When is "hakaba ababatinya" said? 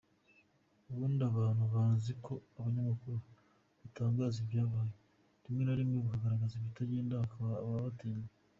7.21-8.27